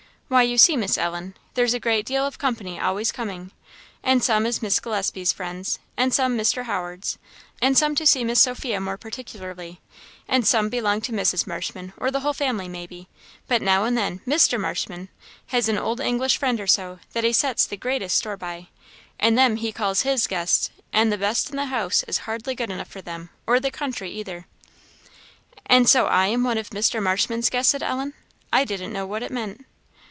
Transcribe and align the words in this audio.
"Why, 0.31 0.43
you 0.43 0.57
see, 0.57 0.77
Miss 0.77 0.97
Ellen, 0.97 1.35
there's 1.55 1.73
a 1.73 2.01
deal 2.03 2.25
of 2.25 2.37
company 2.37 2.79
always 2.79 3.11
coming, 3.11 3.51
and 4.01 4.23
some 4.23 4.45
is 4.45 4.59
Mrs. 4.59 4.81
Gillespie's 4.81 5.33
friends, 5.33 5.77
and 5.97 6.13
some 6.13 6.37
Mr. 6.37 6.63
Howard's, 6.63 7.17
and 7.61 7.77
some 7.77 7.95
to 7.95 8.05
see 8.05 8.23
Miss 8.23 8.39
Sophia 8.41 8.79
more 8.79 8.95
particularly, 8.95 9.81
and 10.29 10.47
some 10.47 10.69
belong 10.69 11.01
to 11.01 11.11
Mrs. 11.11 11.45
Marshman, 11.45 11.91
or 11.97 12.09
the 12.09 12.21
whole 12.21 12.31
family, 12.31 12.69
maybe; 12.69 13.09
but 13.49 13.61
now 13.61 13.83
and 13.83 13.97
then 13.97 14.21
Mr. 14.25 14.57
Marshman, 14.57 15.09
has 15.47 15.67
an 15.67 15.77
old 15.77 15.99
English 15.99 16.37
friend 16.37 16.61
or 16.61 16.67
so, 16.67 16.99
that 17.11 17.25
he 17.25 17.33
sets 17.33 17.65
the 17.65 17.75
greatest 17.75 18.17
store 18.17 18.37
by; 18.37 18.69
and 19.19 19.37
then 19.37 19.57
he 19.57 19.73
calls 19.73 20.03
his 20.03 20.27
guests; 20.27 20.69
and 20.93 21.11
the 21.11 21.17
best 21.17 21.49
in 21.49 21.57
the 21.57 21.65
house 21.65 22.03
is 22.03 22.19
hardly 22.19 22.55
good 22.55 22.69
enough 22.71 22.87
for 22.87 23.01
them, 23.01 23.31
or 23.45 23.59
the 23.59 23.69
country 23.69 24.09
either." 24.09 24.45
"And 25.65 25.89
so 25.89 26.05
I 26.07 26.27
am 26.27 26.45
one 26.45 26.57
of 26.57 26.69
Mr. 26.69 27.03
Marshman's 27.03 27.49
guests?" 27.49 27.73
said 27.73 27.83
Ellen, 27.83 28.13
"I 28.53 28.63
didn't 28.63 28.93
know 28.93 29.05
what 29.05 29.23
it 29.23 29.31
meant." 29.31 29.65